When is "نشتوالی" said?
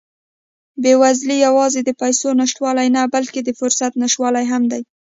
2.41-2.87, 4.01-4.45